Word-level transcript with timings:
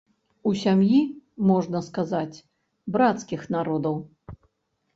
У 0.51 0.53
сям'і, 0.61 1.01
можна 1.49 1.83
сказаць, 1.89 2.41
брацкіх 2.99 3.47
народаў. 3.57 3.95